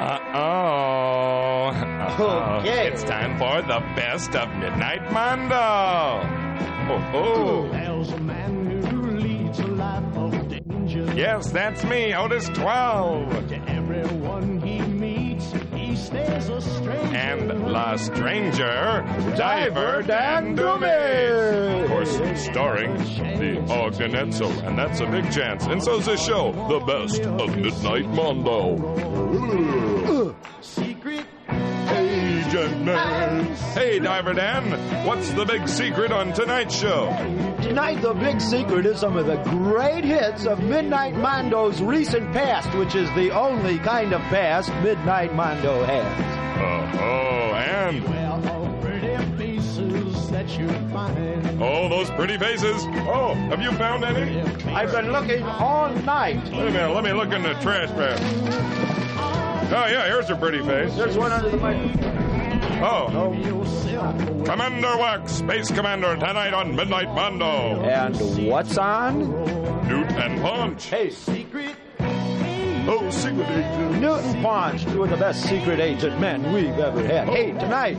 [0.00, 1.70] Uh-oh.
[1.70, 2.58] Uh-oh.
[2.60, 2.88] Okay.
[2.88, 5.54] It's time for the best of Midnite Mondo.
[6.92, 7.68] Oh, oh.
[7.72, 11.14] There's a man who leads a life of danger.
[11.14, 13.32] Yes, that's me, Otis 12.
[16.12, 19.04] And La Stranger,
[19.36, 21.82] Diver Dan Doomey.
[21.82, 25.64] Of course, starring the Ogden Edsl, and that's a big chance.
[25.66, 28.76] And so's this show, the best of Midnite Mondo.
[30.60, 31.26] Secret
[31.88, 33.54] Agent Man.
[33.74, 37.08] Hey, Diver Dan, what's the big secret on tonight's show?
[37.64, 42.68] Tonight, the big secret is some of the great hits of Midnite Mondo's recent past,
[42.76, 46.04] which is the only kind of past Midnite Mondo has.
[46.04, 51.62] Uh-huh, oh, and where all pretty faces that you find.
[51.62, 52.84] oh, those pretty faces.
[53.08, 54.42] Oh, have you found any?
[54.70, 56.44] I've been looking all night.
[56.44, 58.20] Wait a minute, let me look in the trash bag.
[59.72, 60.94] Oh, yeah, here's a pretty face.
[60.96, 62.23] There's one under the microphone.
[62.86, 63.32] Oh,
[64.44, 67.80] Commander Wax, Space Commander, tonight on Midnite Mondo.
[67.80, 69.30] And what's on?
[69.88, 70.84] Newt and Punch.
[70.86, 71.76] Hey, Secret
[72.86, 74.00] Oh, secret agent.
[74.02, 77.26] Newton Punch, two of the best secret agent men we've ever had.
[77.30, 77.58] Hey, oh.
[77.58, 77.96] tonight,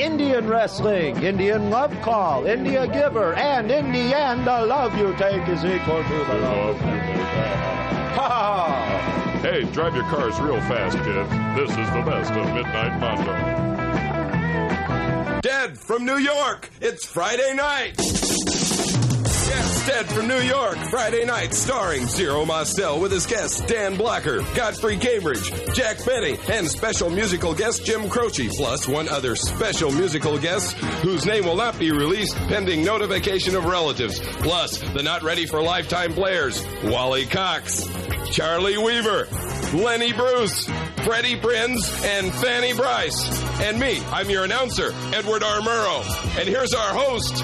[0.00, 5.46] Indian wrestling, Indian love call, India giver, and in the end, the love you take
[5.46, 7.24] is equal to the love you
[8.16, 9.40] ha!
[9.42, 11.26] Hey, drive your cars real fast, kid.
[11.54, 13.79] This is the best of Midnite Mondo.
[15.42, 16.68] Dead from New York.
[16.82, 17.94] It's Friday night.
[17.98, 20.76] Yes, Dead from New York.
[20.90, 26.68] Friday night, starring Zero Mostel with his guests Dan Blocker, Godfrey Cambridge, Jack Benny, and
[26.68, 31.78] special musical guest Jim Croce, plus one other special musical guest whose name will not
[31.78, 34.20] be released pending notification of relatives.
[34.20, 37.88] Plus, the not ready for lifetime players, Wally Cox,
[38.30, 39.26] Charlie Weaver,
[39.72, 40.68] Lenny Bruce,
[41.04, 43.60] Freddie Prinze, and Fanny Brice.
[43.60, 45.60] And me, I'm your announcer, Edward R.
[45.60, 46.38] Murrow.
[46.38, 47.36] And here's our host,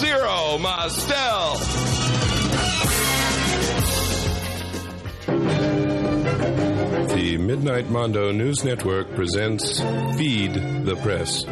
[0.00, 1.56] Zero Mostel.
[7.14, 9.80] The Midnite Mondo News Network presents
[10.16, 11.44] Feed the Press.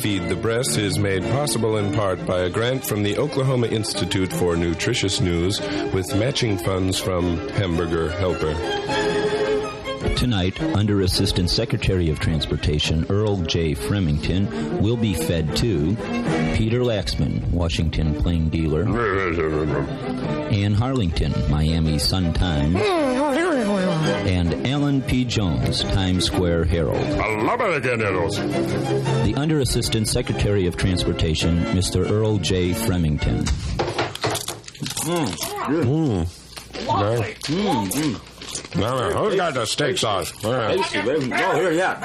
[0.00, 4.32] Feed the Press is made possible in part by a grant from the Oklahoma Institute
[4.32, 5.60] for Nutritious News
[5.92, 8.95] with matching funds from Hamburger Helper.
[10.16, 13.74] Tonight, Under Assistant Secretary of Transportation Earl J.
[13.74, 15.94] Fremington will be fed to
[16.56, 18.84] Peter Laxman, Washington Plain Dealer,
[20.50, 25.26] Ann Harlington, Miami Sun Times, and Alan P.
[25.26, 26.96] Jones, Times Square Herald.
[26.96, 28.36] I love it again, Eros.
[28.36, 32.10] The Under Assistant Secretary of Transportation, Mr.
[32.10, 32.70] Earl J.
[32.70, 33.42] Fremington.
[35.04, 35.26] Mm.
[35.84, 36.26] Mm.
[36.86, 38.35] Now, mm,
[38.76, 40.32] who's got the steak sauce?
[40.32, 40.44] Mm.
[40.44, 41.54] Oh, mm.
[41.54, 42.00] here, yeah.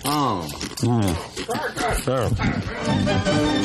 [0.00, 0.46] Oh.
[2.04, 2.28] There.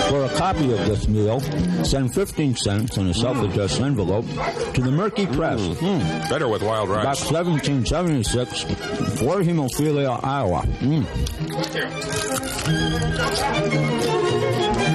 [0.10, 1.40] For a copy of this meal,
[1.84, 3.16] send 15 cents in a mm.
[3.16, 4.26] self-addressed envelope
[4.74, 5.60] to the Murky Press,
[6.30, 7.32] Better with wild Box rice.
[7.32, 8.62] 1776,
[9.20, 10.62] Fort Hemophilia, Iowa.
[10.80, 11.06] Mm.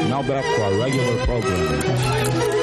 [0.08, 2.57] Now back to our regular program.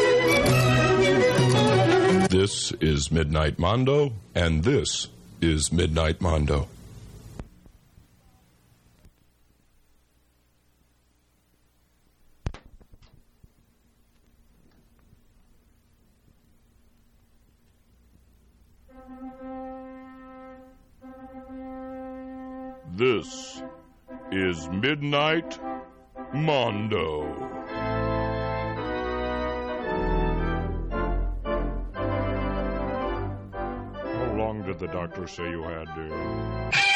[2.38, 5.08] This is Midnite Mondo, and this
[5.40, 6.68] is Midnite Mondo.
[22.98, 23.62] This
[24.34, 25.58] is Midnite
[26.34, 27.55] Mondo.
[34.78, 36.95] Did the doctor say you had, dear?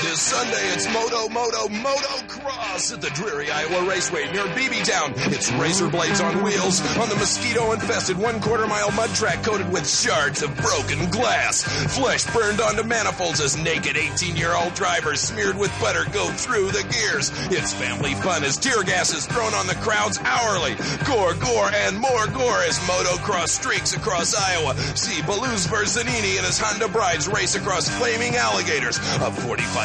[0.00, 5.12] This Sunday, it's Moto, Moto, Moto Cross at the dreary Iowa Raceway near BB Town.
[5.34, 10.42] It's razor blades on wheels on the mosquito-infested one-quarter mile mud track coated with shards
[10.42, 11.64] of broken glass.
[11.96, 17.32] Flesh burned onto manifolds as naked 18-year-old drivers smeared with butter go through the gears.
[17.50, 20.76] It's family fun as tear gas is thrown on the crowds hourly.
[21.06, 24.76] Gore, gore, and more gore as motocross streaks across Iowa.
[24.94, 28.98] See Baluz Verzanini and his Honda brides race across flaming alligators.
[28.98, 29.32] A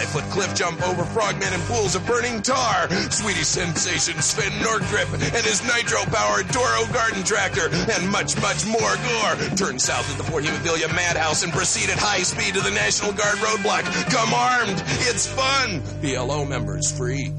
[0.03, 2.89] 45-foot cliff jump over frogmen and pools of burning tar.
[3.09, 7.69] Sweetie sensation Sven Nordgrip and his nitro-powered Toro garden tractor.
[7.71, 9.35] And much, much more gore.
[9.55, 13.13] Turn south at the Fort Hemophilia Madhouse and proceed at high speed to the National
[13.13, 13.83] Guard roadblock.
[14.11, 14.83] Come armed.
[15.07, 15.81] It's fun.
[16.01, 17.33] BLO members free.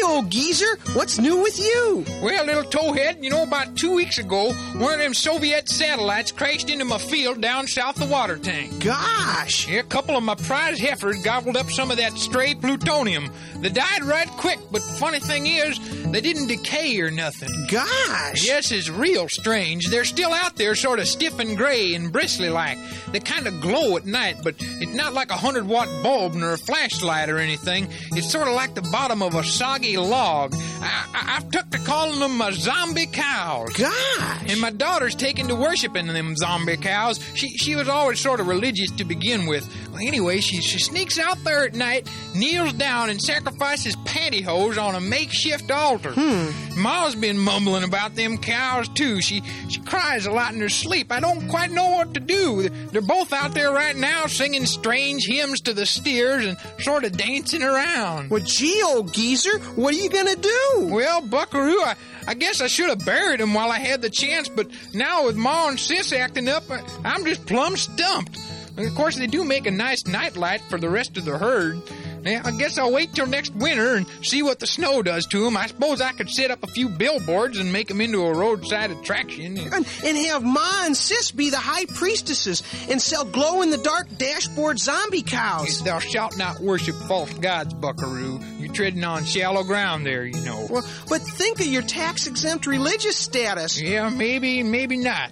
[0.00, 2.04] Hi, old geezer, what's new with you?
[2.22, 6.70] Well, little towhead, you know, about two weeks ago, one of them Soviet satellites crashed
[6.70, 8.84] into my field down south of the water tank.
[8.84, 9.66] Gosh.
[9.68, 13.28] Yeah, a couple of my prize heifers gobbled up some of that stray plutonium.
[13.56, 15.80] They died right quick, but funny thing is,
[16.12, 17.50] they didn't decay or nothing.
[17.68, 18.46] Gosh.
[18.46, 19.88] Yes, it's real strange.
[19.88, 22.78] They're still out there, sort of stiff and gray and bristly like.
[23.10, 26.52] They kind of glow at night, but it's not like a hundred watt bulb nor
[26.52, 27.88] a flashlight or anything.
[28.12, 30.54] It's sort of like the bottom of a soggy log.
[30.54, 33.70] I, I, I've took to calling them uh, zombie cows.
[33.70, 34.50] Gosh.
[34.50, 37.20] And my daughter's taken to worshiping them zombie cows.
[37.34, 39.68] She she was always sort of religious to begin with.
[39.90, 44.94] Well, anyway, she, she sneaks out there at night, kneels down, and sacrifices pantyhose on
[44.94, 46.12] a makeshift altar.
[46.12, 46.82] Hmm.
[46.82, 49.20] Ma's been mumbling about them cows too.
[49.20, 51.10] She she cries a lot in her sleep.
[51.10, 52.68] I don't quite know what to do.
[52.68, 57.16] They're both out there right now singing strange hymns to the steers and sort of
[57.16, 58.30] dancing around.
[58.30, 60.88] Well, gee, old geezer, what are you gonna do?
[60.90, 61.94] Well, Buckaroo, I,
[62.26, 65.36] I guess I should have buried him while I had the chance, but now with
[65.36, 68.36] Ma and Sis acting up, I, I'm just plumb stumped.
[68.76, 71.80] And of course, they do make a nice nightlight for the rest of the herd.
[72.28, 75.44] Yeah, I guess I'll wait till next winter and see what the snow does to
[75.44, 75.56] them.
[75.56, 78.90] I suppose I could set up a few billboards and make them into a roadside
[78.90, 79.56] attraction.
[79.56, 83.78] And, and have Ma and Sis be the high priestesses and sell glow in the
[83.78, 85.82] dark dashboard zombie cows.
[85.82, 88.40] Thou shalt not worship false gods, Buckaroo.
[88.58, 90.66] You're treading on shallow ground there, you know.
[90.68, 93.80] Well, but think of your tax exempt religious status.
[93.80, 95.30] Yeah, maybe, maybe not.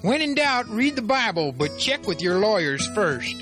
[0.00, 3.36] When in doubt, read the Bible, but check with your lawyers first.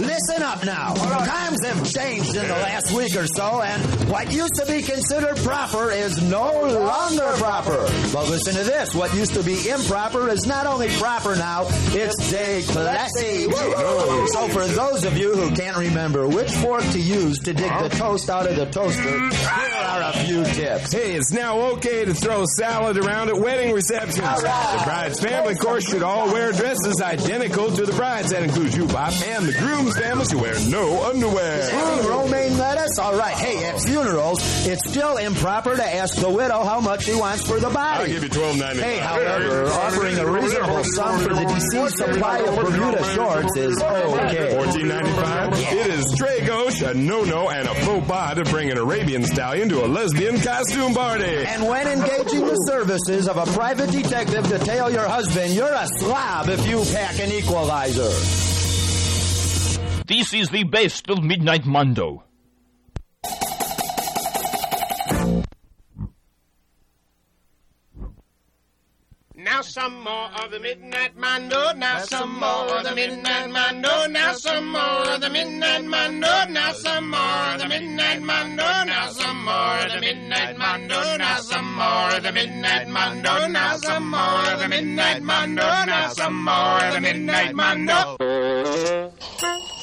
[0.00, 0.94] Listen up now.
[0.94, 5.36] Times have changed in the last week or so, and what used to be considered
[5.38, 7.86] proper is no longer proper.
[8.12, 8.94] But listen to this.
[8.94, 13.46] What used to be improper is not only proper now, it's declassy.
[13.46, 14.26] Woo!
[14.28, 17.90] So for those of you who can't remember which fork to use to dig the
[17.90, 20.92] toast out of the toaster, here are a few tips.
[20.92, 24.16] Hey, it's now okay to throw salad around at wedding receptions.
[24.16, 28.30] The bride's family, of course, should all wear dresses identical to the bride's.
[28.30, 29.52] That includes you, Bob, and the
[29.90, 32.08] groom's family should wear no underwear.
[32.08, 32.98] Romaine lettuce?
[32.98, 33.34] All right.
[33.34, 37.58] Hey, at funerals, it's still improper to ask the widow how much she wants for
[37.60, 38.00] the body.
[38.00, 38.82] I'll give you twelve ninety.
[38.82, 44.54] Hey, however, offering a reasonable sum for the deceased supply of Bermuda shorts is okay.
[44.54, 45.52] Fourteen ninety five.
[45.52, 46.04] It is
[46.46, 50.40] Gauche, a no-no, and a faux pas to bring an Arabian stallion to a lesbian
[50.40, 51.44] costume party.
[51.46, 55.86] And when engaging the services of a private detective to tail your husband, you're a
[55.98, 58.49] slob if you pack an equalizer.
[60.10, 62.24] This is the best of Midnite Mondo.
[69.36, 74.32] Now some more of the midnight mando, now some more of the midnight mando, now
[74.32, 79.44] some more of the midnight mando, now some more of the midnight mando, now some
[79.44, 84.52] more of the midnight mando, now some more of the midnight mando, now some more
[84.54, 88.16] of the midnight mando, now some more of the midnight mando.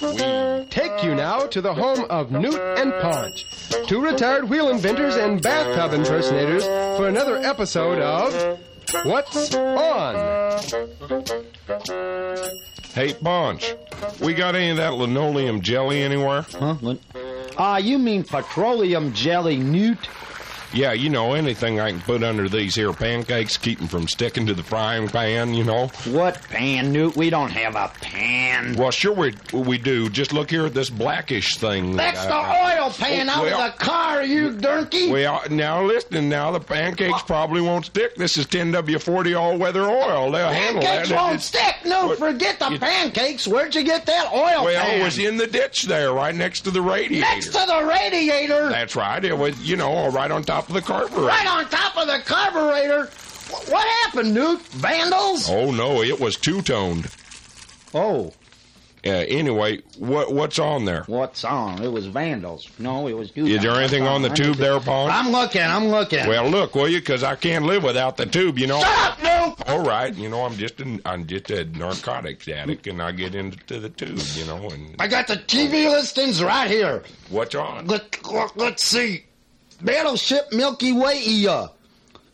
[0.01, 3.45] We take you now to the home of Newt and Paunch,
[3.87, 6.65] two retired wheel inventors and bathtub impersonators,
[6.97, 8.59] for another episode of
[9.05, 10.59] What's On?
[12.93, 13.73] Hey, Bunch,
[14.21, 16.45] we got any of that linoleum jelly anywhere?
[16.51, 16.75] Huh?
[17.57, 20.07] Ah, uh, you mean petroleum jelly, Newt?
[20.73, 24.45] Yeah, you know, anything I can put under these here pancakes, keep them from sticking
[24.47, 25.87] to the frying pan, you know.
[26.05, 27.15] What pan, Newt?
[27.15, 28.75] We don't have a pan.
[28.75, 30.09] Well, sure we, we do.
[30.09, 31.95] Just look here at this blackish thing.
[31.95, 35.09] That's uh, the oil pan out well, of the car, you donkey.
[35.09, 38.15] Well, now listen, now the pancakes probably won't stick.
[38.15, 40.31] This is 10W40 all-weather oil.
[40.31, 41.05] They'll handle that.
[41.05, 41.75] Pancakes won't stick.
[41.85, 43.47] No, what, forget the pancakes.
[43.47, 44.99] Where'd you get that oil well, pan?
[44.99, 47.21] it was in the ditch there, right next to the radiator.
[47.21, 48.69] Next to the radiator?
[48.69, 49.23] That's right.
[49.23, 51.25] It was, you know, right on top of the carburetor.
[51.25, 53.09] Right on top of the carburetor.
[53.71, 54.61] What happened, Newt?
[54.61, 55.49] Vandals?
[55.49, 57.09] Oh no, it was two toned.
[57.93, 58.33] Oh.
[59.05, 61.03] Uh, anyway, what what's on there?
[61.07, 61.81] What's on?
[61.81, 62.67] It was vandals.
[62.77, 63.45] No, it was two.
[63.45, 65.09] Is there anything on the tube there, Paul?
[65.09, 65.61] I'm looking.
[65.61, 66.27] I'm looking.
[66.27, 66.99] Well, look, will you?
[66.99, 68.59] Because I can't live without the tube.
[68.59, 68.81] You know.
[68.81, 69.69] Shut up.
[69.69, 70.13] All right.
[70.13, 73.89] You know, I'm just an I'm just a narcotics addict, and I get into the
[73.89, 74.19] tube.
[74.33, 77.03] You know, and I got the TV listings right here.
[77.29, 77.87] What's on?
[77.87, 79.23] Let, let, let's see.
[79.81, 81.76] Battleship Milky Way.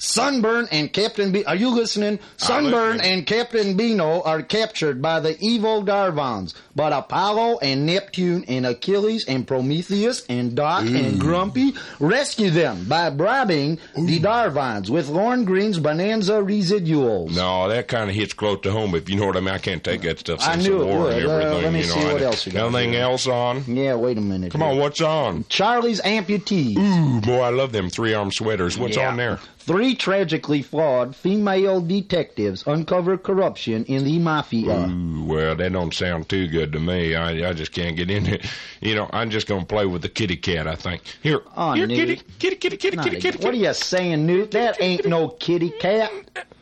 [0.04, 1.46] Sunburn and Captain B.
[1.46, 2.20] Are you listening?
[2.36, 8.66] Sunburn and Captain Beano are captured by the evil Darvons, but Apollo and Neptune and
[8.66, 15.46] Achilles and Prometheus and Doc and Grumpy rescue them by bribing the Darvons with Lorne
[15.46, 17.34] Greene's Bonanza residuals.
[17.34, 19.54] No, that kind of hits close to home, if you know what I mean.
[19.54, 21.14] I can't take that stuff I knew the it would.
[21.14, 23.04] and Uh, let me you know, see what else you got Anything here.
[23.04, 23.64] else on?
[23.74, 24.52] Yeah, wait a minute.
[24.52, 25.46] Come on, what's on?
[25.48, 26.78] Charlie's Amputees.
[26.78, 28.78] Ooh, boy, I love them three arm sweaters.
[28.78, 29.08] What's Yeah.
[29.08, 29.40] on there?
[29.66, 34.88] Three tragically flawed female detectives uncover corruption in the mafia.
[34.90, 37.16] Ooh, well, that don't sound too good to me.
[37.16, 38.46] I, I just can't get in it.
[38.82, 40.68] You know, I'm just gonna play with the kitty cat.
[40.68, 41.04] I think.
[41.22, 41.98] Here, Oh, here, Newt.
[41.98, 43.38] kitty, kitty, kitty, kitty, Not kitty, kitty.
[43.46, 44.52] What are you saying, Newt?
[44.52, 46.12] That ain't no kitty cat.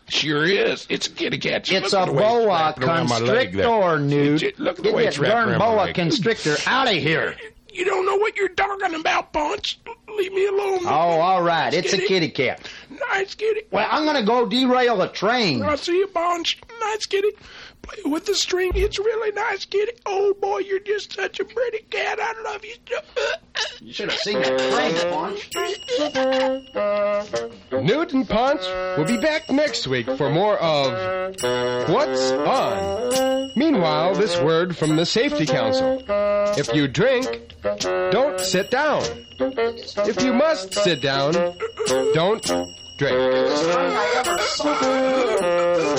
[0.08, 0.86] Sure is.
[0.90, 1.64] It's a kitty cat.
[1.64, 3.66] Just It's a it's boa wrapped around my leg there.
[3.66, 4.60] constrictor, Newt.
[4.60, 7.36] Look at the Get way it's wrapped darn around my boa constrictor out of here.
[7.72, 9.80] You don't know what you're talking about, Punch.
[10.10, 10.80] Leave me alone.
[10.84, 11.74] Oh, all right.
[11.74, 12.68] It's a kitty cat.
[13.10, 13.62] Nice kitty.
[13.72, 15.64] Well, I'm gonna go derail a train.
[15.64, 16.60] I see you, Punch.
[16.82, 17.30] Nice kitty.
[17.82, 18.74] Play with the string.
[18.76, 19.94] It's really nice kitty.
[20.06, 22.20] Oh, boy, you're just such a pretty cat.
[22.22, 22.76] I love you.
[23.80, 25.50] You should have seen that train, Punch.
[27.72, 28.62] Newt and Punch
[28.98, 30.92] will be back next week for more of
[31.90, 33.52] What's On.
[33.56, 36.04] Meanwhile, this word from the Safety Council.
[36.58, 37.56] If you drink,
[38.12, 39.04] don't sit down.
[39.40, 41.34] If you must sit down,
[42.14, 42.44] don't
[42.98, 43.18] drink.
[43.18, 44.80] I ever saw.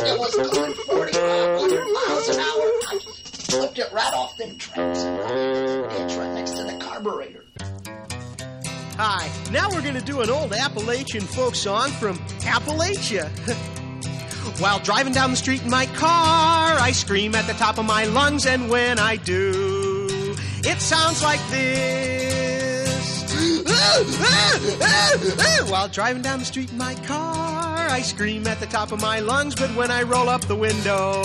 [0.04, 2.72] It was going 4,500 miles an hour.
[2.90, 2.98] I
[3.48, 5.04] flipped it right off them tracks.
[5.04, 7.44] It's right next to the carburetor.
[8.96, 13.28] Hi, now we're going to do an old Appalachian folk song from Appalachia.
[14.60, 18.04] While driving down the street in my car, I scream at the top of my
[18.04, 19.91] lungs, and when I do,
[20.64, 22.02] it sounds like this.
[25.70, 29.20] While driving down the street in my car, I scream at the top of my
[29.20, 31.22] lungs, but when I roll up the window,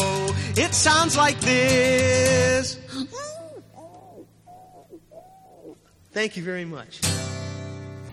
[0.55, 2.79] it sounds like this.
[6.11, 7.01] Thank you very much.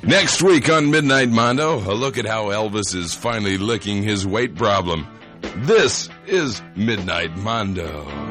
[0.02, 4.54] Next week on Midnite Mondo, a look at how Elvis is finally licking his weight
[4.54, 5.06] problem.
[5.56, 8.23] This is Midnite Mondo.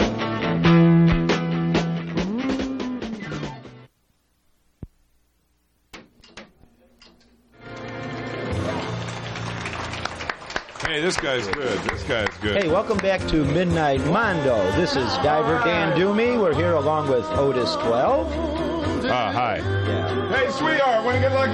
[10.94, 11.80] Hey, this guy's good.
[11.86, 12.62] This guy's good.
[12.62, 14.58] Hey, welcome back to Midnite Mondo.
[14.74, 16.40] This is Diver Dan Doomey.
[16.40, 18.53] We're here along with Otis 12.
[19.06, 19.58] Ah, hi.
[19.58, 20.30] Yeah.
[20.38, 21.54] Hey, sweetheart, wanna get lucky?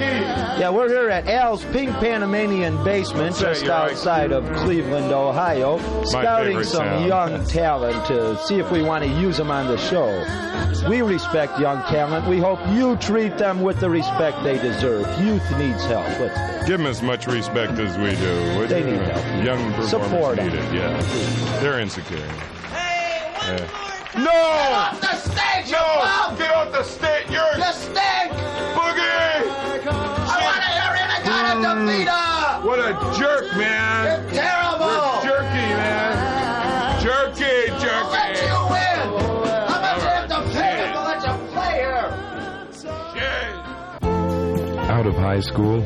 [0.60, 3.90] Yeah, we're here at Al's Pink Panamanian basement Say it, just you're right.
[3.92, 7.06] outside of Cleveland, Ohio, scouting some town.
[7.06, 10.08] young talent to see if we want to use them on the show.
[10.88, 12.26] We respect young talent.
[12.26, 15.06] We hope you treat them with the respect they deserve.
[15.20, 16.06] Youth needs help.
[16.20, 18.58] Let's Give them as much respect as we do.
[18.58, 18.92] would They you?
[18.92, 19.44] need help.
[19.44, 20.46] Young performers Support 'em.
[20.48, 20.74] need it.
[20.74, 22.18] Yeah, they're insecure.
[22.72, 23.89] Hey, Yeah.
[24.12, 26.00] Get off the stage, you No!
[26.02, 26.36] bum!
[26.36, 27.30] Get off the stage!
[27.30, 28.32] You're You stink!
[28.74, 29.46] boogie!
[29.86, 31.62] I want to hear Inagata mm.
[31.64, 32.64] Devita!
[32.64, 34.04] What a jerk, man!
[34.04, 35.22] You're terrible!
[35.22, 36.10] You're jerky, man!
[37.00, 38.46] Jerky, I'll let jerky!
[38.46, 39.04] you win!
[39.68, 42.08] How much you have to pay me to let you play here?
[44.90, 45.82] Out of high school?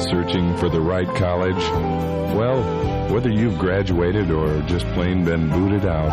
[0.00, 1.62] Searching for the right college?
[2.34, 2.62] Well,
[3.12, 6.10] whether you've graduated or just plain been booted out,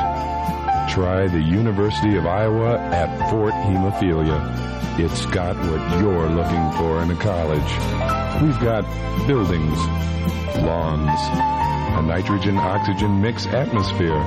[0.89, 4.99] try the University of Iowa at Fort Hemophilia.
[4.99, 7.71] It's got what you're looking for in a college.
[8.41, 8.83] We've got
[9.27, 9.77] buildings,
[10.57, 11.19] lawns,
[11.97, 14.19] a nitrogen oxygen mix atmosphere,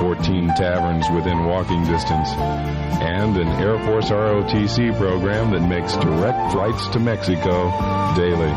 [0.00, 6.88] 14 taverns within walking distance, and an Air Force ROTC program that makes direct flights
[6.88, 7.70] to Mexico
[8.16, 8.52] daily.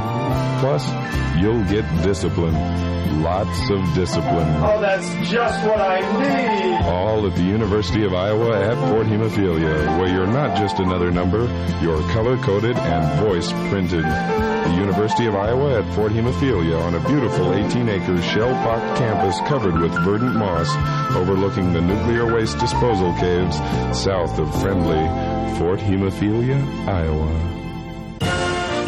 [0.59, 0.89] Plus,
[1.39, 2.53] you'll get discipline.
[3.21, 4.47] Lots of discipline.
[4.63, 6.85] Oh, that's just what I need.
[6.85, 11.45] All at the University of Iowa at Fort Hemophilia, where you're not just another number,
[11.81, 14.03] you're color coded and voice printed.
[14.03, 19.39] The University of Iowa at Fort Hemophilia on a beautiful 18 acre shell pocked campus
[19.47, 20.69] covered with verdant moss,
[21.15, 23.57] overlooking the nuclear waste disposal caves
[23.97, 25.03] south of friendly
[25.57, 27.56] Fort Hemophilia, Iowa.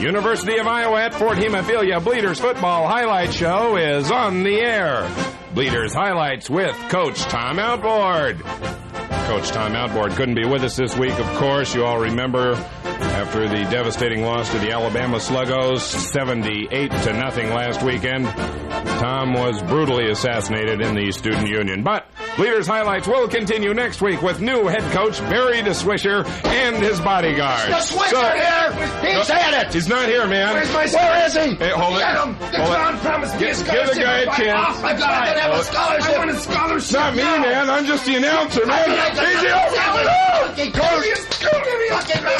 [0.02, 5.10] University of Iowa at Fort Hemophilia Bleeders Football Highlight Show is on the air.
[5.54, 8.40] Bleeders Highlights with Coach Tom Outboard.
[8.40, 11.76] Coach Tom Outboard couldn't be with us this week, of course.
[11.76, 12.54] You all remember
[12.86, 18.26] after the devastating loss to the Alabama Sluggos, 78 to nothing last weekend.
[18.26, 22.08] Tom was brutally assassinated in the student union, but
[22.40, 27.68] Bleeders Highlights will continue next week with new head coach Barry DeSwisher and his bodyguard.
[27.68, 28.72] The Swisher here!
[29.14, 29.74] He's had it!
[29.74, 30.54] He's not here, man.
[30.54, 31.56] Where's my Where is he?
[31.56, 32.00] Hey, hold it.
[32.00, 32.40] Get him!
[32.40, 32.64] The Hold it.
[32.64, 33.88] clown promised me a scholarship.
[33.88, 34.78] Give the guy a I- chance.
[34.80, 36.10] Oh, I'm not gonna have a scholarship.
[36.10, 36.94] I want a scholarship.
[36.94, 37.42] Not me, now.
[37.42, 37.70] man.
[37.70, 38.80] I'm just the announcer, man.
[38.80, 39.76] I mean, I just- Easy Give over.
[39.76, 40.04] me a
[40.48, 40.64] lucky.
[40.64, 42.40] Give me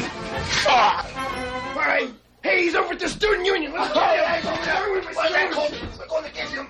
[0.00, 0.08] a.
[0.66, 1.74] Ah.
[1.74, 2.08] All right.
[2.42, 3.72] Hey, he's over at the student union.
[3.74, 4.34] Let's get him.
[4.34, 5.98] He's over there with my students.
[5.98, 6.66] We're going to get him.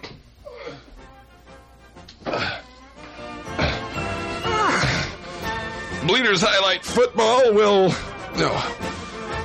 [6.06, 7.88] Bleeders Highlight Football will.
[8.36, 8.50] No.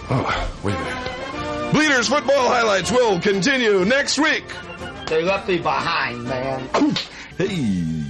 [0.10, 1.74] Oh, wait a minute.
[1.74, 4.46] Bleeders Football Highlights will continue next week.
[5.08, 6.68] They left me behind, man.
[7.38, 8.07] Hey.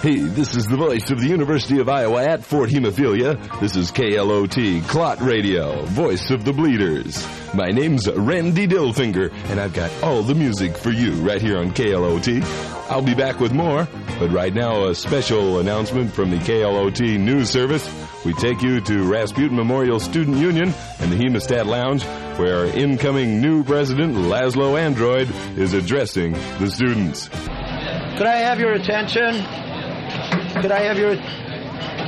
[0.00, 3.34] Hey, this is the voice of the University of Iowa at Fort Hemophilia.
[3.58, 7.26] This is KLOT, Clot Radio, voice of the bleeders.
[7.52, 11.72] My name's Randy Dillfinger, and I've got all the music for you right here on
[11.72, 12.44] KLOT.
[12.88, 13.88] I'll be back with more,
[14.20, 17.84] but right now a special announcement from the KLOT News Service.
[18.24, 22.04] We take you to Rasputin Memorial Student Union and the Hemostat Lounge,
[22.38, 25.28] where incoming new president Laszlo Android
[25.58, 27.26] is addressing the students.
[27.26, 29.67] Could I have your attention?
[30.62, 31.16] Could I have your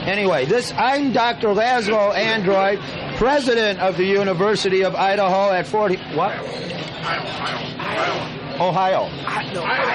[0.07, 1.49] Anyway, this I'm Dr.
[1.49, 2.81] Laszlo Android,
[3.17, 6.33] president of the University of Idaho at 40 what?
[8.61, 9.09] Ohio.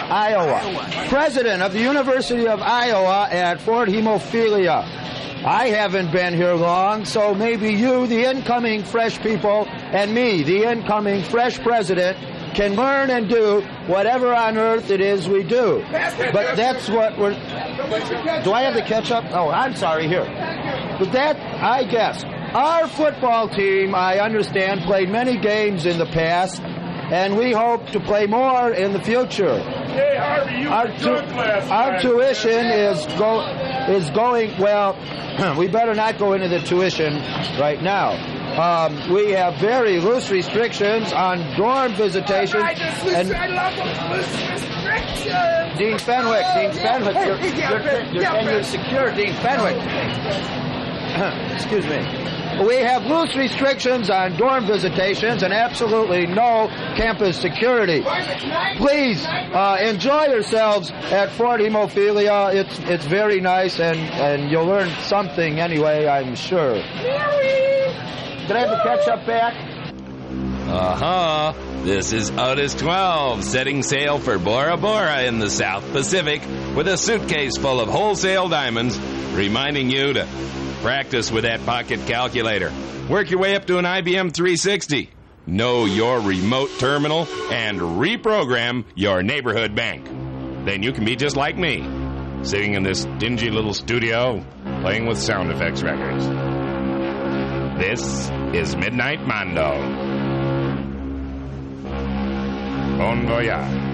[0.09, 1.07] Iowa.
[1.09, 4.83] President of the University of Iowa at Fort Hemophilia.
[5.45, 10.63] I haven't been here long, so maybe you, the incoming fresh people, and me, the
[10.63, 12.17] incoming fresh president,
[12.55, 15.83] can learn and do whatever on earth it is we do.
[15.91, 17.31] But that's what we're.
[18.43, 19.25] Do I have the ketchup?
[19.31, 20.07] Oh, I'm sorry.
[20.07, 20.25] Here.
[20.99, 22.23] But that, I guess.
[22.23, 27.99] Our football team, I understand, played many games in the past, and we hope to
[27.99, 29.59] play more in the future.
[29.59, 33.41] Hey, Harvey, Our, tu- our tuition is go
[33.89, 34.95] is going well.
[35.57, 37.15] we better not go into the tuition
[37.59, 38.11] right now.
[38.57, 42.63] Um, we have very loose restrictions on dorm visitations.
[42.63, 43.27] and
[45.77, 47.81] Dean Fenwick, Dean Fenwick, you're, you're,
[48.13, 49.75] you're, and you're secure, Dean Fenwick.
[51.53, 51.97] Excuse me.
[52.65, 58.01] We have loose restrictions on dorm visitations and absolutely no campus security.
[58.77, 62.53] Please uh, enjoy yourselves at Fort Hemophilia.
[62.55, 66.81] It's it's very nice and, and you'll learn something anyway, I'm sure.
[68.51, 69.53] I have the ketchup back?
[70.67, 71.83] Uh huh.
[71.83, 76.41] This is Otis 12 setting sail for Bora Bora in the South Pacific
[76.75, 78.99] with a suitcase full of wholesale diamonds,
[79.33, 80.27] reminding you to
[80.81, 82.73] practice with that pocket calculator.
[83.07, 85.11] Work your way up to an IBM 360.
[85.45, 90.05] Know your remote terminal and reprogram your neighborhood bank.
[90.65, 91.83] Then you can be just like me,
[92.43, 94.43] sitting in this dingy little studio
[94.81, 96.25] playing with sound effects records.
[97.77, 99.71] This is Midnite Mondo.
[102.97, 103.85] Bon voyage.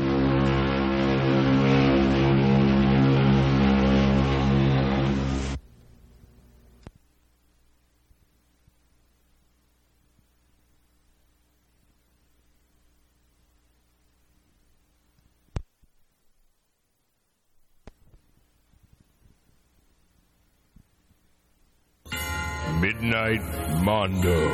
[22.80, 23.42] Midnight
[23.82, 24.48] Mondo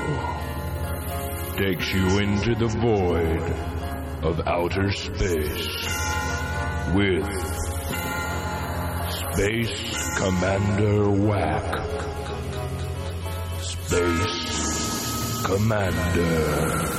[1.58, 3.42] takes you into the void
[4.24, 5.68] of outer space
[6.94, 7.28] with
[9.12, 11.76] Space Commander Whack.
[13.60, 16.97] Space Commander.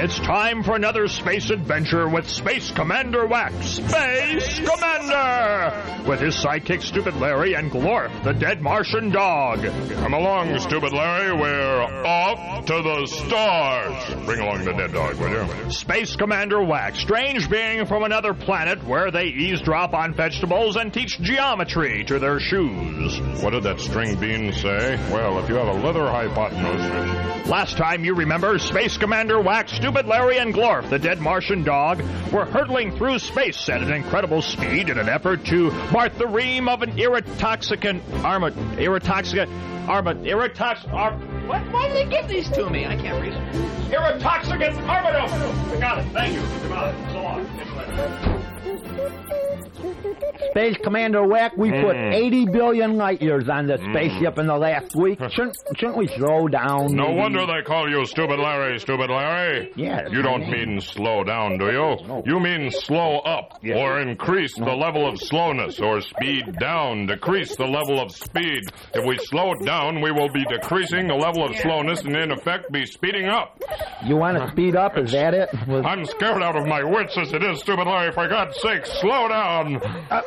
[0.00, 3.66] It's time for another space adventure with Space Commander Wax.
[3.66, 6.08] Space Commander!
[6.08, 9.64] With his sidekick Stupid Larry and Glorf, the dead Martian dog.
[9.64, 11.36] Come along, stupid Larry.
[11.36, 14.24] We're off to the stars.
[14.24, 15.70] Bring along the dead dog, will you?
[15.72, 21.20] Space Commander Wax, strange being from another planet where they eavesdrop on vegetables and teach
[21.20, 23.18] geometry to their shoes.
[23.42, 24.96] What did that string bean say?
[25.10, 30.06] Well, if you have a leather hypotenuse, Last time you remember, Space Commander Wax, Stupid
[30.06, 34.90] Larry, and Glorf, the dead Martian dog, were hurtling through space at an incredible speed
[34.90, 39.48] in an effort to mark the ream of an irritoxicant arma, irritoxicant
[39.88, 41.12] arma, irritox, ar,
[41.46, 41.62] what?
[41.72, 42.84] Why did they give these to me?
[42.84, 43.40] I can't read it.
[43.90, 45.74] Irritoxicant armadillo.
[45.74, 46.12] I got it.
[46.12, 46.42] Thank you.
[46.60, 46.94] Goodbye.
[47.10, 47.46] So long.
[50.50, 52.12] Space Commander Whack, we put Hmm.
[52.12, 55.18] 80 billion light years on this spaceship in the last week.
[55.30, 56.88] Shouldn't, shouldn't we slow down?
[56.94, 57.18] No maybe?
[57.20, 59.70] wonder they call you Stupid Larry, Stupid Larry.
[59.76, 60.08] Yeah.
[60.10, 61.96] You don't mean slow down, do you?
[62.06, 62.22] No.
[62.26, 67.66] You mean slow up, or increase the level of slowness, or speed down, decrease the
[67.66, 68.62] level of speed.
[68.94, 72.30] If we slow it down, we will be decreasing the level of slowness and in
[72.32, 73.60] effect be speeding up.
[74.04, 74.96] You want to speed up?
[74.98, 75.48] Is that it?
[75.66, 78.12] Was- I'm scared out of my wits as it is, Stupid Larry.
[78.12, 79.47] For God's sake, slow down.
[79.48, 80.22] Uh,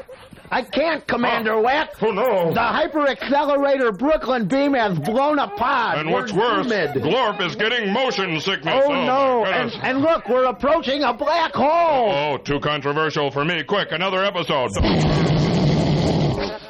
[0.49, 1.93] I can't, Commander Whack.
[2.01, 2.53] Oh, no.
[2.53, 5.99] The hyper accelerator Brooklyn beam has blown apart.
[5.99, 6.95] And We're what's worse, doomed.
[6.95, 8.84] Glorp is getting motion sickness.
[8.86, 9.45] Oh, no!
[9.45, 12.12] And, and look, we're approaching a black hole.
[12.12, 13.63] Oh, too controversial for me.
[13.63, 14.71] Quick, another episode.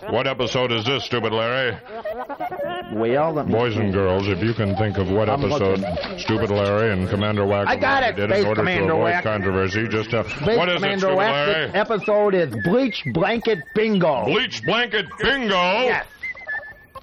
[0.09, 1.77] What episode is this, stupid Larry?
[2.93, 6.19] Well, Boys and girls, if you can think of what I'm episode looking.
[6.19, 9.23] Stupid Larry and Commander Whack I got it, did in order Commander to avoid Whack.
[9.23, 11.65] controversy, just uh, Space what is it, Commander Stupid Whack, Larry?
[11.67, 14.25] this episode is Bleach Blanket Bingo.
[14.25, 15.49] Bleach blanket bingo.
[15.83, 16.05] Yes.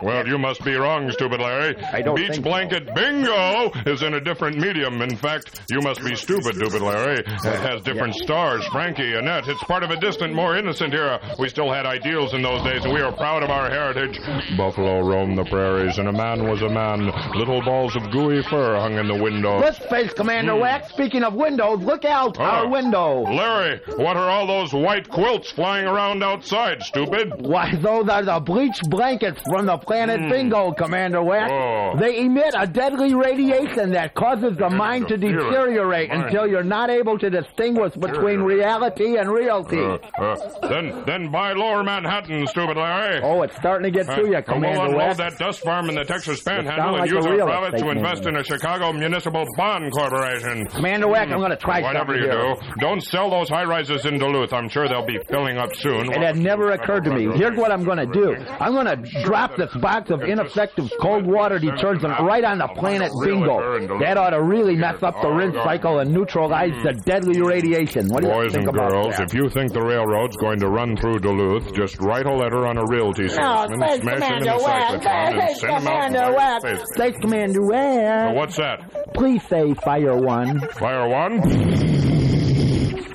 [0.03, 1.77] Well, you must be wrong, stupid Larry.
[1.93, 5.03] I don't Beach blanket bingo is in a different medium.
[5.03, 7.19] In fact, you must be stupid, stupid Larry.
[7.19, 8.65] It has different stars.
[8.67, 9.49] Frankie, Annette.
[9.49, 11.21] It's part of a distant, more innocent era.
[11.39, 14.19] We still had ideals in those days, and we are proud of our heritage.
[14.57, 17.11] Buffalo roamed the prairies, and a man was a man.
[17.35, 19.59] Little balls of gooey fur hung in the window.
[19.61, 20.61] Look, face, Commander Hmm.
[20.61, 22.69] Whack, speaking of windows, look out our Oh.
[22.69, 23.23] window.
[23.23, 27.33] Larry, what are all those white quilts flying around outside, stupid?
[27.47, 31.23] Why, those are the bleach blankets from the planet Bingo, Commander.
[31.23, 31.51] Hmm.
[31.51, 31.97] Oh.
[31.99, 36.25] They emit a deadly radiation that causes the mind to deteriorate Mind.
[36.25, 39.81] until you're not able to distinguish between reality and reality.
[39.81, 43.21] Uh, uh, then, then buy Lower Manhattan, stupid Larry.
[43.23, 45.95] oh, it's starting to get to you, Uh, Commander We'll unload that dust farm in
[45.95, 49.91] the Texas Panhandle and like use our profits to invest in a Chicago Municipal Bond
[49.93, 50.67] Corporation.
[50.67, 51.87] Commander Whack, I'm going to try to.
[51.87, 52.55] Whatever you here.
[52.55, 54.53] do, don't sell those high rises in Duluth.
[54.53, 56.13] I'm sure they'll be filling up soon.
[56.13, 57.25] It had never occurred to me.
[57.37, 58.37] Here's what I'm going to do.
[58.61, 63.11] I'm going to drop this box of ineffective cold water detergent right on the planet
[63.23, 63.99] Bingo.
[63.99, 67.01] That ought to really mess up the rinse cycle and neutralize the hmm.
[67.01, 68.09] deadly radiation.
[68.09, 69.29] What do you Boys think and about girls, that?
[69.29, 72.79] if you think the railroad's going to run through Duluth, just write a letter on
[72.79, 76.27] a realty salesman, Space smash him in the cyclotron, and Space send him out Commander
[76.27, 76.61] to Whack.
[76.61, 76.85] space.
[76.95, 78.35] Space Commander Whack.
[78.35, 79.15] What's that?
[79.15, 80.61] Please say fire one.
[80.73, 82.18] Fire one?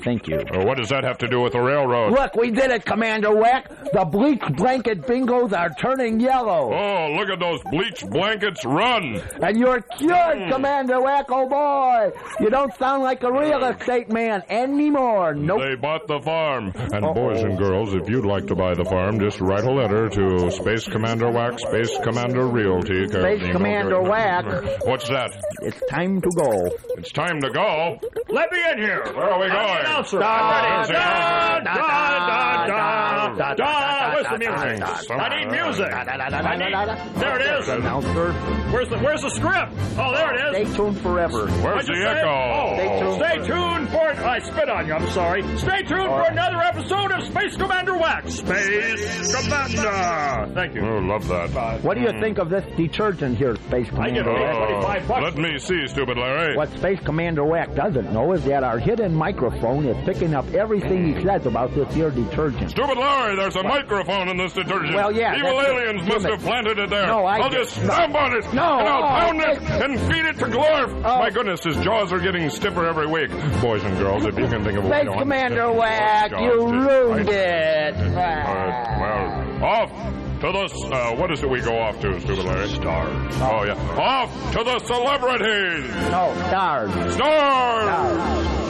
[0.04, 0.38] Thank you.
[0.38, 2.12] Uh, what does that have to do with the railroad?
[2.12, 3.68] Look, we did it, Commander Whack.
[3.92, 6.72] The bleach blanket bingos are turning yellow.
[6.74, 9.20] Oh, look at those bleach blankets run!
[9.42, 10.50] And you're cured, Hmm.
[10.50, 12.10] Commander Whack, oh boy!
[12.40, 15.34] You don't sound like a real estate man anymore.
[15.34, 15.60] Nope.
[15.62, 16.72] They bought the farm.
[16.76, 20.08] And boys and girls, if you'd like to buy the farm, just write a letter
[20.10, 23.08] to Space Commander Whack, Space Commander Realty.
[23.08, 24.44] Space Commander Whack.
[24.84, 25.30] What's that?
[25.62, 26.76] It's time to go.
[26.98, 27.98] It's time to go.
[28.34, 29.04] Let me in here.
[29.14, 29.74] Where are we I'm going?
[29.74, 30.18] the announcer.
[30.18, 30.92] Da, I'm ready.
[30.92, 34.14] da, Da, da, da, da, da, da.
[34.14, 35.10] Where's the music?
[35.10, 35.92] I need music.
[35.94, 37.20] I need.
[37.20, 37.68] There it is.
[37.68, 38.32] Announcer,
[38.72, 39.72] Where's the Where's the script?
[39.96, 40.66] Oh, there it is.
[40.68, 41.46] stay tuned forever.
[41.62, 42.26] Where's the echo?
[42.26, 43.14] Oh, Stay tuned.
[43.22, 44.03] Stay tuned for.
[44.18, 44.92] I spit on you.
[44.94, 45.42] I'm sorry.
[45.58, 48.34] Stay tuned for another episode of Space Commander Wax.
[48.34, 50.52] Space Commander.
[50.54, 50.82] Thank you.
[50.86, 51.82] Oh, love that.
[51.82, 54.68] What do you think of this detergent here, Space Commander it Whack?
[54.98, 55.22] 25 bucks.
[55.22, 56.56] Let me see, stupid Larry.
[56.56, 61.14] What Space Commander Wax doesn't know is that our hidden microphone is picking up everything
[61.14, 62.70] he says about this here detergent.
[62.70, 64.94] Stupid Larry, there's a microphone in this detergent.
[64.94, 66.30] Well, yeah, Evil that's- aliens must Jimmy.
[66.32, 67.06] have planted it there.
[67.06, 68.44] No, I will just- just stomp on it.
[68.52, 71.02] No, And I'll oh, pound it Space- and feed it to Glorf.
[71.04, 71.18] Oh.
[71.18, 73.30] My goodness, his jaws are getting stiffer every week.
[73.60, 76.30] Boys and girls, if you can think of a way Space to Commander unstiff Whack,
[76.30, 77.94] you jaws, ruined it.
[77.94, 79.90] Uh, well, off
[80.40, 82.68] to the, uh, what is it we go off to, stupid Larry?
[82.68, 83.34] Stars.
[83.36, 83.74] Oh, yeah.
[83.98, 85.90] Off to the celebrities.
[86.10, 87.14] No, stars.
[87.14, 88.64] Stars.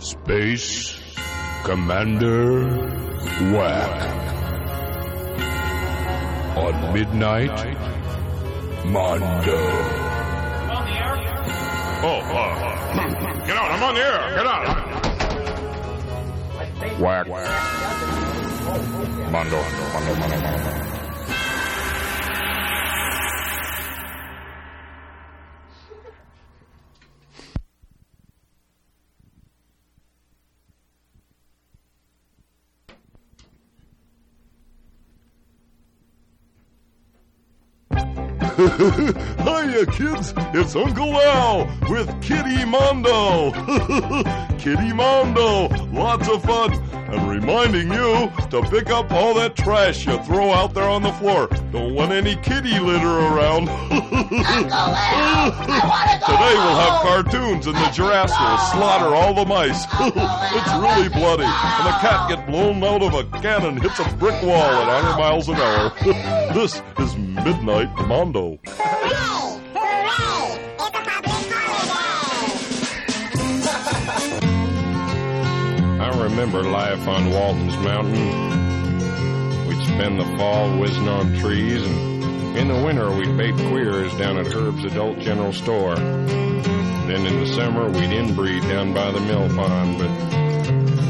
[0.00, 0.98] Space
[1.64, 2.66] Commander
[3.52, 4.16] Whack.
[6.56, 7.76] On Midnite
[8.86, 10.09] Mondo.
[12.02, 13.70] Oh, uh, get out.
[13.72, 14.34] I'm on the air.
[14.34, 14.64] Get out.
[16.98, 17.26] Whack.
[19.30, 19.56] Mondo.
[19.92, 20.89] Mondo, Mondo, Mondo.
[38.60, 40.34] Hiya, kids.
[40.52, 43.52] It's Uncle Al with Kitty Mondo.
[44.58, 45.68] Kitty Mondo.
[45.86, 46.74] Lots of fun.
[47.10, 51.12] And reminding you to pick up all that trash you throw out there on the
[51.14, 51.48] floor.
[51.72, 53.66] Don't want any kitty litter around.
[53.90, 54.06] Today
[56.54, 59.86] we'll have cartoons and the giraffes will slaughter all the mice.
[59.90, 61.42] it's really bloody.
[61.44, 65.16] And the cat get blown out of a cannon hits a brick wall at 100
[65.18, 65.90] miles an hour.
[66.54, 68.49] this is Midnite Mondo.
[76.00, 79.68] I remember life on Walton's Mountain.
[79.68, 84.36] We'd spend the fall whizzing on trees, and in the winter we'd bait queers down
[84.38, 85.94] at Herb's Adult General Store.
[85.94, 90.08] Then in the summer we'd inbreed down by the mill pond, but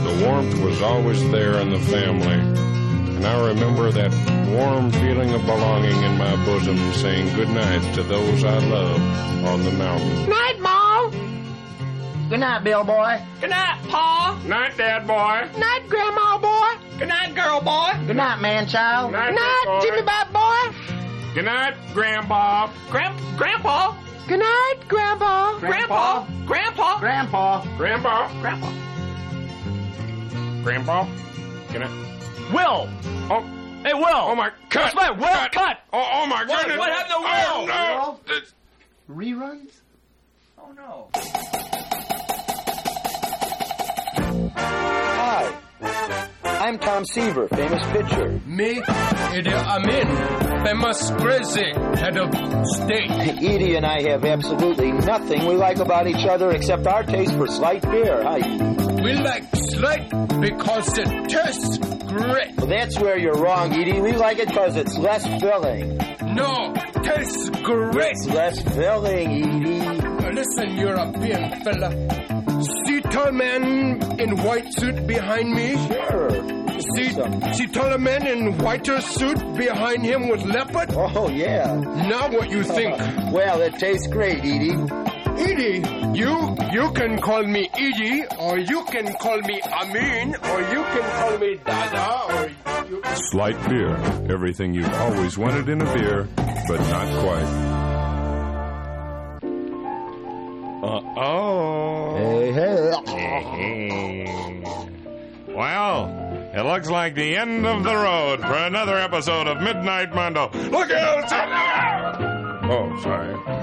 [0.05, 2.50] the warmth was always there in the family.
[3.21, 4.11] And I remember that
[4.49, 8.99] warm feeling of belonging in my bosom saying goodnight to those I love
[9.45, 10.27] on the mountain.
[10.27, 11.11] Night, Ma.
[12.31, 13.21] Good night, Bill boy.
[13.43, 14.41] Good night, Pa.
[14.47, 15.51] Night, Dad boy.
[15.61, 16.99] Night, Grandma boy.
[16.99, 17.91] Good night, girl boy.
[18.07, 19.13] Good night, man child.
[19.13, 19.81] Night, Good night, boy.
[19.83, 21.35] Jimmy Bob boy.
[21.35, 22.73] Good night, Grandpa.
[22.89, 23.99] Grand, Grandpa.
[24.29, 25.59] Good night, Grandpa.
[25.59, 26.27] Grandpa.
[26.47, 26.99] Grandpa.
[27.01, 27.67] Grandpa.
[27.77, 28.33] Grandpa.
[28.41, 28.73] Grandpa.
[30.63, 31.07] Grandpa.
[31.71, 32.10] Good night.
[32.53, 32.89] Will!
[33.31, 33.43] Oh,
[33.83, 34.05] Hey, Will!
[34.13, 34.83] oh my, cut.
[34.83, 35.49] What's my Will?
[35.53, 35.79] Cut!
[35.93, 36.79] Oh, oh my What- goodness.
[36.79, 37.67] what happened to Oh, Will?
[37.67, 38.35] no.
[38.37, 38.53] It's-
[39.11, 39.73] Reruns?
[40.59, 41.09] Oh, no.
[44.57, 45.57] Hi.
[46.45, 48.41] I'm Tom Seaver, famous pitcher.
[48.47, 52.33] Me, Idi Amin, famous crazy head of
[52.67, 53.11] state.
[53.11, 57.47] Edie and I have absolutely nothing we like about each other except our taste for
[57.47, 58.23] slight beer.
[58.23, 58.39] Hi.
[59.03, 59.45] We like
[59.81, 62.55] slight because it tastes great.
[62.57, 64.01] Well, that's where you're wrong, Edie.
[64.01, 65.97] We like it because it's less filling.
[66.35, 68.13] No, tastes great.
[68.13, 70.35] It's less filling, Edie.
[70.35, 71.91] Listen, European fella.
[72.85, 75.77] See tall man in white suit behind me?
[75.89, 76.61] Sure.
[76.97, 77.11] See,
[77.55, 80.91] see taller man in whiter suit behind him with leopard?
[80.95, 81.75] Oh, yeah.
[81.75, 82.97] Now what you think?
[83.33, 85.00] well, it tastes great, Edie.
[85.41, 85.83] Edie,
[86.19, 91.07] you you can call me Edie, or you can call me Amin, or you can
[91.19, 92.51] call me Dada, or
[92.91, 93.97] you Slight beer.
[94.31, 96.29] Everything you've always wanted in a beer,
[96.69, 97.51] but not quite.
[100.83, 102.17] Uh-oh.
[102.17, 102.91] Hey, hey.
[105.61, 106.07] Well,
[106.55, 110.49] it looks like the end of the road for another episode of Midnite Mondo.
[110.71, 111.31] Look out!
[112.65, 113.60] Oh, sorry.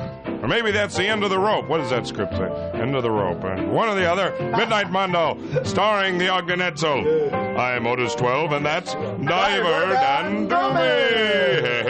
[0.47, 1.67] Or maybe that's the end of the rope.
[1.67, 2.49] What does that script say?
[2.73, 3.43] End of the rope.
[3.43, 4.31] Uh, one or the other.
[4.39, 7.33] Midnite Mondo, starring the Ogden Edsl.
[7.59, 11.86] I'm Otis 12, and that's Diver Dummy.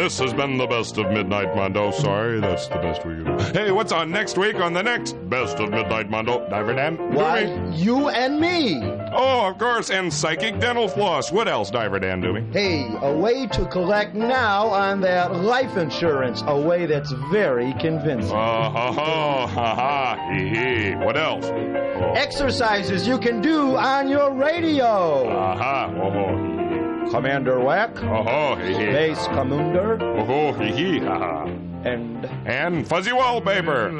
[0.00, 1.90] This has been the best of Midnite Mondo.
[1.90, 3.44] Sorry, that's the best we can do.
[3.52, 6.48] Hey, what's on next week on the next best of Midnite Mondo?
[6.48, 7.76] Diver Dan Why, Dummy.
[7.76, 8.80] you and me.
[9.12, 11.30] Oh, of course, and psychic dental floss.
[11.30, 12.50] What else, Diver Dan do Doomey?
[12.50, 16.42] Hey, a way to collect now on that life insurance.
[16.46, 18.32] A way that's very convincing.
[18.32, 20.94] Uh, ha, ha, ha, ha, hee, hee.
[20.94, 21.44] What else?
[21.44, 25.28] Oh, Exercises you can do on your radio.
[25.28, 26.69] aha, oh, ho,
[27.10, 28.86] Commander Whack, oh, hee, hee.
[28.92, 31.44] Base Commander, Oh, ho, hee, hee, ha, ha.
[31.84, 33.90] and And fuzzy wallpaper.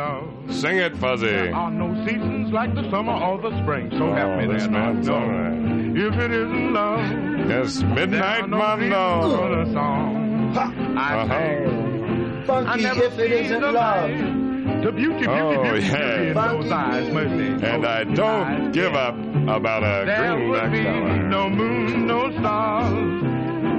[0.50, 1.26] Sing it, fuzzy.
[1.26, 3.90] There are no seasons like the summer or the spring.
[3.90, 5.14] So help me Oh, this then, I man's know.
[5.14, 5.96] all right.
[5.96, 9.36] If it isn't love, Yes, Midnight no Mondo.
[9.36, 9.78] for the.
[9.80, 12.64] I Uh-huh.
[12.66, 13.74] I never if it see isn't love.
[13.74, 14.39] light.
[14.82, 17.66] The beauty, beauty, Oh, beauty, in those eyes, mercy.
[17.66, 19.14] And I don't give up
[19.48, 23.22] about a There would be no moon, no stars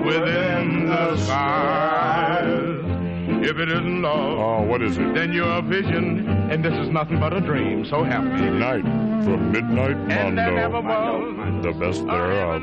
[0.05, 2.47] within the skies.
[3.49, 5.13] If it isn't love, Oh, what is it?
[5.15, 7.83] then you're a vision, and this is nothing but a dream.
[7.85, 8.49] So help me.
[8.51, 8.83] Night
[9.23, 11.61] from Midnight And there never Mondo.
[11.61, 12.61] was The best thereof.